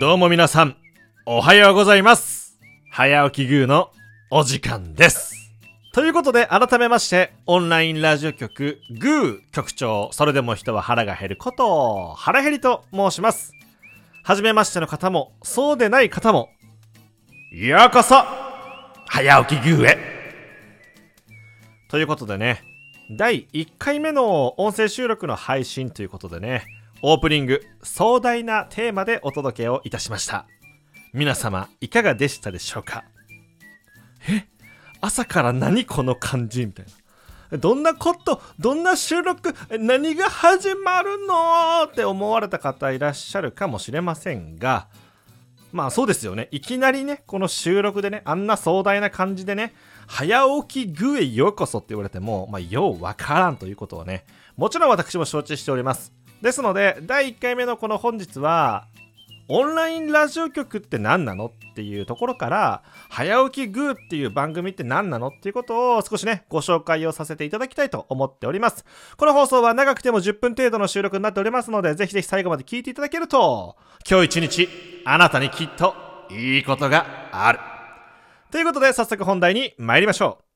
[0.00, 0.76] どうも皆さん、
[1.26, 2.58] おはようございます。
[2.90, 3.92] 早起きグーの
[4.30, 5.52] お時間です。
[5.92, 13.52] ということで、改めまして、オンラインラジオ局、グー局長、それでも人は腹が減ることを、腹減りと申します。
[14.24, 16.48] はじめましての方も、そうでない方も、
[17.52, 18.24] ようこそ、
[19.06, 19.98] 早起きグーへ。
[21.90, 22.62] ということでね、
[23.18, 30.44] 第1回目の音声収録の配信ということでね、オープニング、壮大なテーマでお届けをいたしました。
[31.14, 33.04] 皆様、いかがでしたでしょうか？
[34.28, 34.46] え？
[35.00, 36.66] 朝から何この感じ？
[36.66, 36.86] みたい
[37.52, 37.56] な。
[37.56, 38.42] どんなこと？
[38.58, 39.54] どんな収録？
[39.78, 41.84] 何が始まるの？
[41.84, 44.88] って思われた方いらっしゃるかもしれませんが、
[45.72, 46.48] まあそうですよね。
[46.50, 49.72] いきなりね、この収録でね、あんな壮大な感じでね、
[50.06, 54.26] 早起きグーへようこそって言われても、まあ、ようわからんということをね、
[54.58, 56.12] もちろん私も承知しております。
[56.42, 58.86] ですので、第1回目のこの本日は、
[59.48, 68.84] オンラインラジオ局って何なのっていうところから、早起きグーっていう番組って何なのっていうことを少しね、ご紹介をさせていただきたいと思っております。
[69.16, 73.76] この放送は長くても10分程度の収録になっておりますので、ぜひぜひ最後まで聞いていただけると、
[74.08, 74.68] 今日一日、
[75.04, 75.94] あなたにきっと
[76.30, 77.58] いいことがある。
[78.52, 80.49] ということで、早速本題に参りましょう。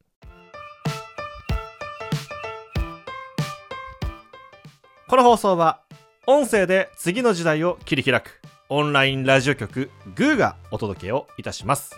[5.06, 5.80] この放送は、
[6.26, 11.94] 音声で次の時代を切り開く、オンラインラジオ局、グーがお届けをいたします。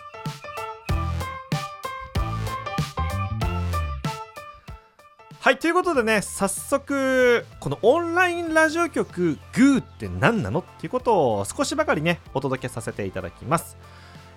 [5.39, 10.59] はい、ということでね、早速、このオンラインラジオ局、グーって何なの？
[10.59, 13.77] っていうことを少しばかりね、お届けさせていただきます。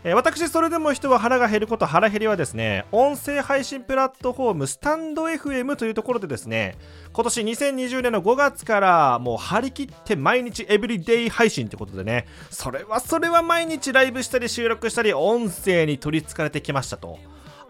[0.02, 6.76] え私、それでも人は腹が減ること、腹減りはですね、音声配信プラットフォーム、スタンド FM というところでですね、
[7.12, 17.18] 今年2020年の5月からもう張り切って毎日エブリデイ配信ってことでね、それはそれは毎日ライブしたり収録したり、音声に取りつかれてきましたと。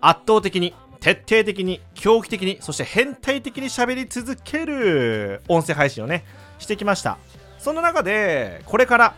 [0.00, 6.24] 圧倒的に、徹底的に、狂気的に、そして変態的に喋り続ける音声配信をね、
[6.60, 7.18] してきました。
[7.58, 9.14] その中で、これから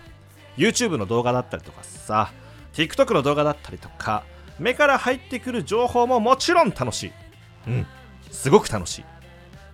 [0.57, 2.33] YouTube の動画だったりとかさ、
[2.73, 4.25] TikTok の動画だったりとか、
[4.59, 7.13] 目から入ってくる情報ももちろん楽しい。
[7.69, 7.87] うん、
[8.31, 9.05] すごく楽しい。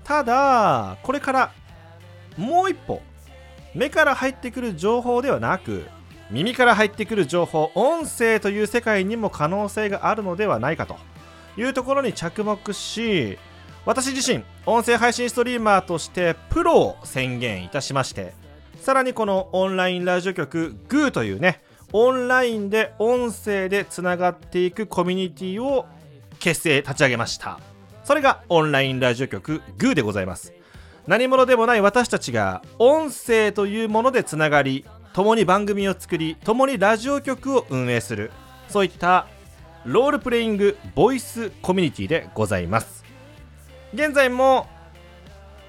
[0.04, 1.52] ただ、これから
[2.36, 3.02] もう一歩、
[3.74, 5.86] 目から入ってくる情報ではなく、
[6.30, 10.96] 耳から入ってくる情報、音声という世界にも可能性があるのではないかと
[11.56, 13.38] いうところに着目し、
[13.86, 18.34] 私自身、音声配信ストリーマーとしてプロを宣言いたしまして、
[18.80, 21.62] さらにこのオンラインラジオ局 GOO というね、
[21.92, 25.86] オンラインで音声でつながっていくコミュニティを
[26.38, 27.58] 結成立ち上げました。
[28.04, 30.52] それがオンラインラジオ局 GOO でございます。
[31.06, 34.84] 何者でもない私たちが音声というものでつながり
[35.14, 38.30] 共に番組を作り共にラジオ局を運営する
[38.68, 39.26] そういった
[39.86, 43.04] ロールプレイングボイスコミュニティでございます。
[43.94, 44.66] 現在も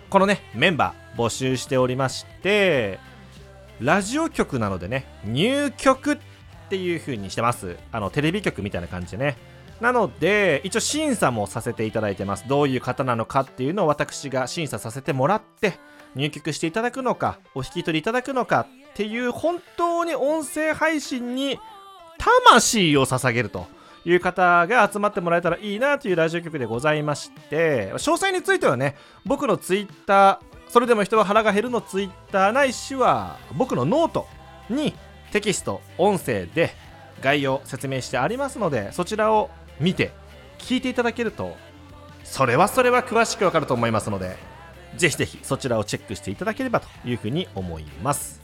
[0.09, 2.99] このねメンバー募集しておりまして
[3.79, 6.17] ラジオ局なのでね入局っ
[6.69, 7.77] ていう風にしてます。
[7.91, 9.37] あのテレビ局みたいな感じでね。
[9.81, 12.47] なので一応審査もさせていただいてます。
[12.47, 15.79] どういう方なのかっていうのを私が審査させてもらって
[16.15, 21.59] 入局していただくのかお引き取りいただくのかっていう本当に音声配信に
[22.17, 23.67] 魂を捧げると
[24.05, 28.95] いう方が集まってもらえたらいいなというラジオ局でございまして詳細についてはね
[29.25, 34.27] 僕のツイッターそれでも人は腹が減るのツイッターないしは僕のノート
[34.69, 34.93] に
[35.31, 36.71] テキスト音声で
[37.21, 39.49] 概要説明してありますのでそちらを
[39.79, 40.11] 見て
[40.59, 41.57] 聞いていただけると
[42.23, 44.37] それはそれは詳しくわかると思いますので
[44.95, 48.41] ぜひぜひそちらをチェックしていただければというふうに思います。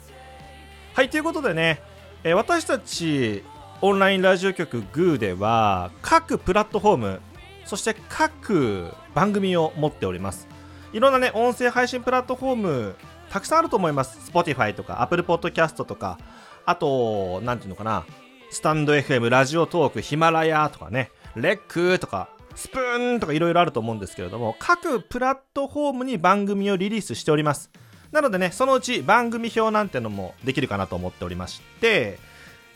[0.94, 1.81] はいということでね、
[2.24, 3.44] え私たち
[3.81, 7.21] オンラインラジオ局 GOO では各プラットフォーム
[7.66, 10.55] そして各番組を持っております。
[10.95, 12.95] いろんなね音声配信プラットフォーム
[13.30, 14.31] たくさんあると思います。
[14.31, 16.18] Spotify とか Apple Podcast とか
[16.65, 18.06] あと何ていうのかな
[18.50, 27.69] スタンド FM ラジオトークヒマラヤとかねレックとかスプーンとかいろいろあると思うんですけれども各プラットフォームに番組をリリースしております。
[28.13, 32.18] なのでねそのうち番組表なんてのもできるかなと思っておりまして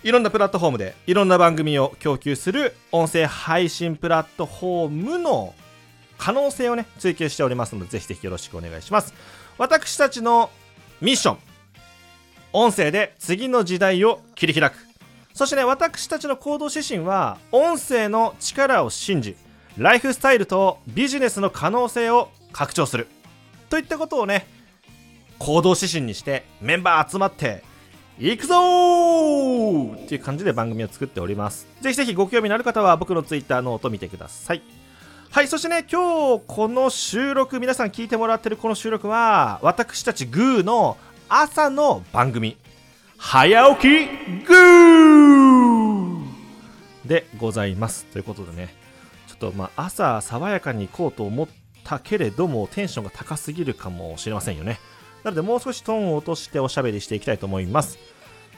[0.03, 5.53] いろんなプラットフォームでいろんな番組を供給する音声配信プラットフォームの
[6.19, 9.15] 可能性をね追求しておりますのでぜひぜひよろしくお願いします。
[9.57, 10.51] 私たちの
[11.01, 11.37] ミッション
[12.53, 14.75] 音声で次の時代を切り開く。
[15.33, 19.35] そしてね私たちの行動指針は音声の力を信じ
[19.77, 23.07] ライフスタイルとビジネスの可能性を拡張する
[23.69, 24.45] といったことをね
[25.37, 27.63] 行動指針にしてメンバー集まって
[28.17, 30.05] 行くぞー！
[30.05, 31.67] っていう感じで番組を作っております。
[31.79, 34.78] ぜひぜひご興味のある方は僕の Twitter ノート見てください。
[35.31, 40.97] はいそしてね今日この収録皆さん聞いてもらってるこの収録は私たちグーの
[41.29, 42.57] 朝の番組
[43.15, 44.07] 早起き
[44.47, 46.25] グー
[47.05, 48.73] でございますということでね
[49.27, 51.47] ちょっとまあ朝爽やかに行こうと思っ
[51.83, 54.79] たけれどもテンションが高すぎるかもしれませんよね。
[55.23, 57.99] なのでもう少しトーンを落としておしゃべりしていきたいと思います。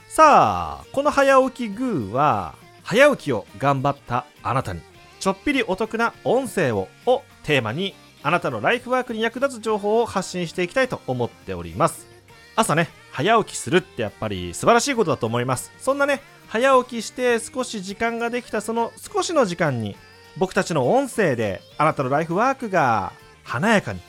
[0.08, 4.91] さあこの早起きグーは早起きを頑張ったあなたに。
[5.22, 12.08] ちょっぴりお得な音声ををテーマにあなたのライフワークに役立つ情報を発信していきたいと思っております。
[12.56, 15.72] 朝ね早起きするってやっぱり素晴らしいことだと思います。
[15.78, 19.96] そんなね早起きして少し時間ができたその少しの時間に
[20.38, 23.14] 僕たちの音声であなたのライフワークが
[23.44, 24.00] 華やかに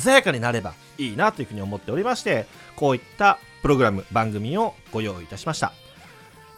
[0.00, 2.46] 鮮やかになればいいなというふうに思っておりまして
[2.76, 5.81] こういったプログラム番組をご用意いたしました。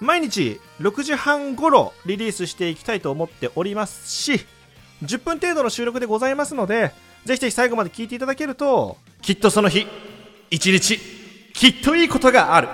[0.00, 4.40] 毎日6時半頃リリースしていきたいと思っておりますし
[5.02, 6.92] 10分程度の収録でございますので
[7.24, 9.86] ぜひぜひ最後まで聞いていただけるときっとその日
[10.50, 10.98] 一日
[11.54, 12.68] きっといいことがある。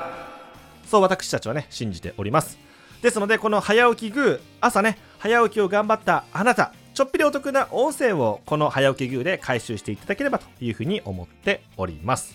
[0.87, 2.59] そう私たちはね信じております。
[3.03, 12.35] ですのでこの早起きグー朝ね早起きを頑張ったあなたちょっぴりお得な音声をこの早起きグーで回収していただければというふうに思っております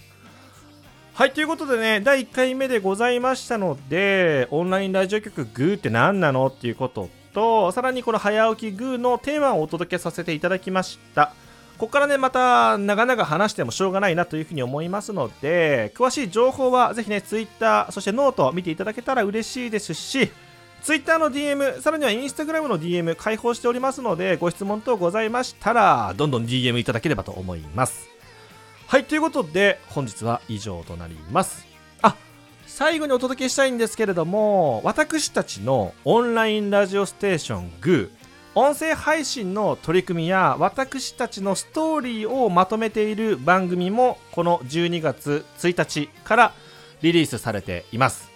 [1.16, 11.32] はいということでね第1回目でございましたのでオンラインラジオ局グーって何なのっていうこととさらにこの早起きグーのテーマをお届けさせていただきました。
[11.78, 20.32] ここからねまた長々話してもしょうがないなというふうに思いますので詳しい情報はぜひね Twitter そしてノート見ていただけたら嬉しいですし
[20.84, 28.15] Twitter の DM さらには Instagram の DM 開放しておりますのでご質問等ございましたらどんどん DM いただければと思います。
[28.88, 31.66] はいということで本日は以上となります。
[32.04, 32.16] あ
[32.68, 38.10] 最後にお届けしたいんですけれども私たちのオンラインラジオステーション GO
[38.54, 46.54] 音声配信の取り組みや私たちのストーリーをまとめている番組もこの12月1日から
[47.02, 48.30] リリースされています。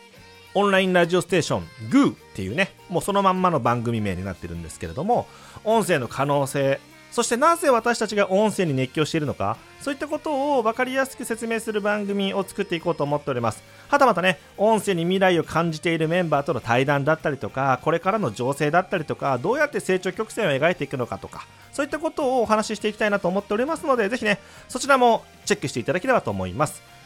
[0.56, 5.28] オンラインラジオステーション GOO っていうねもうそのまんまの番組名になってるんですけれども
[5.64, 6.80] 音声の可能性
[7.12, 13.64] そしてなぜ私たちが音声に熱狂しているのかそういったことを分かりやすく説明する番組を作っていこうと思っております。
[13.88, 26.99] はたまたね音声に未来を感じているメンバーとの対談だったりとかこれからの情勢だったりとかどうやって成長曲線を描いていくのかとかそういったことをお話ししていきたいなと思っておりますのでぜひねそちらもチェックしていただければと思います。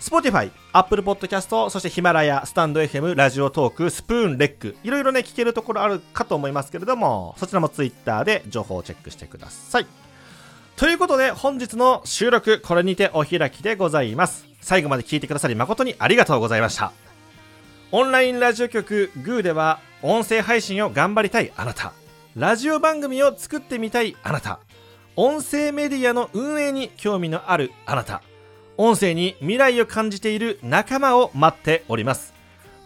[0.00, 9.86] Spotify、Apple Podcast、そしてヒマラヤ、スタンド FM、ラジオトーク、スプーン、レック、いろいろね、聞けるところあるかと思いますけれども、そちらも Twitter で情報をチェックしてください。
[10.76, 14.46] ということで、本日の収録、これにてお開きでございます。
[14.62, 16.92] 最後まで聞いてくださり誠にありがとうございました。
[17.92, 21.92] オンラインラジオ局 GOO では、音声配信を頑張りたいあなた、
[22.34, 24.60] ラジオ番組を作ってみたいあなた、
[25.16, 28.22] 音声メディアの運営に興味のあるあなた、
[28.82, 32.32] 音声に未来を感じている仲間を待っております。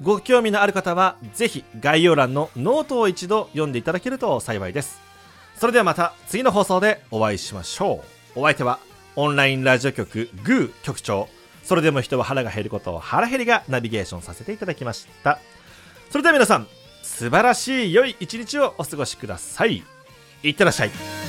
[0.03, 5.01] ご興味のある方はぜひ概要欄のノートを一度読んでいただけると幸いです。
[5.57, 8.03] それではまた次の放送でお会いしましょ
[8.35, 8.41] う。
[8.41, 8.81] お相手は
[9.15, 11.29] オンラインラジオ局グー局長。
[11.63, 15.39] それでも人は腹が減ることを腹減りがナビゲーションさせていただきました。
[16.11, 16.67] それでは皆さん
[17.05, 19.85] 素晴らしい良い一日をお過ごしください。
[20.43, 21.24] いってらっしゃい。